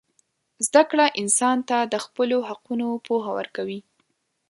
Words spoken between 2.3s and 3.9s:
حقونو پوهه ورکوي.